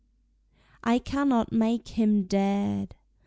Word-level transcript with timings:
I 0.83 0.97
cannot 0.97 1.51
make 1.51 1.89
him 1.89 2.23
dead! 2.23 2.95